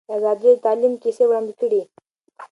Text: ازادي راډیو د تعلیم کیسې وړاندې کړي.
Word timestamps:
ازادي 0.17 0.25
راډیو 0.27 0.51
د 0.59 0.63
تعلیم 0.65 0.93
کیسې 1.03 1.23
وړاندې 1.27 1.53
کړي. 1.61 1.81